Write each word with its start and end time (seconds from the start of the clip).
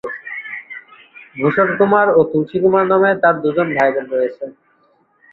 ভূষণ 1.35 1.69
কুমার 1.77 2.07
ও 2.17 2.19
তুলসী 2.31 2.57
কুমার 2.63 2.85
নামে 2.91 3.09
তার 3.23 3.35
দু'জন 3.43 3.67
ভাইবোন 3.77 4.05
রয়েছে। 4.13 4.45